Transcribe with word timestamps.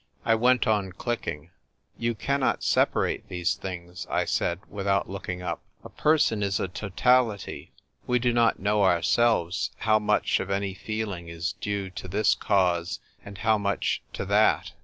I 0.25 0.33
went 0.33 0.65
on 0.65 0.93
clicking." 0.93 1.51
You 2.05 2.15
cannot 2.15 2.61
sepa 2.61 2.95
rate 3.01 3.27
these 3.29 3.53
things," 3.53 4.07
I 4.09 4.25
said, 4.25 4.61
without 4.67 5.07
look 5.07 5.29
ing 5.29 5.43
up." 5.43 5.61
A 5.83 5.89
person 5.89 6.41
is 6.41 6.59
a 6.59 6.67
totality. 6.67 7.71
We 8.07 8.17
do 8.17 8.33
not 8.33 8.57
knoW; 8.59 8.81
ourselves, 8.81 9.69
how 9.77 9.99
much 9.99 10.39
of 10.39 10.49
any 10.49 10.73
feeling 10.73 11.27
is 11.27 11.53
due 11.53 11.91
to 11.91 12.07
this 12.07 12.33
cause, 12.33 12.99
and 13.23 13.37
how 13.37 13.59
much 13.59 14.01
to 14.13 14.25
that. 14.25 14.71